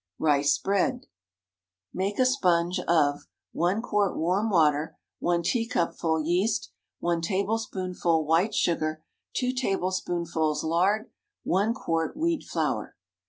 [0.17, 1.05] RICE BREAD.
[1.93, 4.97] Make a sponge of— 1 quart warm water.
[5.19, 6.71] 1 teacupful yeast.
[7.01, 9.03] 1 tablespoonful white sugar.
[9.35, 11.11] 2 tablespoonfuls lard.
[11.43, 12.95] 1 quart wheat flour.